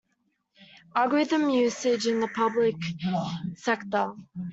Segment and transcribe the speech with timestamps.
[0.95, 2.75] Algorithm usage in the public
[3.53, 4.15] sector.